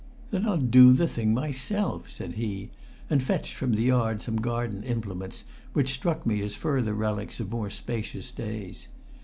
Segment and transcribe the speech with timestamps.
[0.31, 2.71] "Then I'll do the thing myself!" said he,
[3.07, 5.43] and fetched from the yard some garden implements
[5.73, 8.87] which struck me as further relics of more spacious days.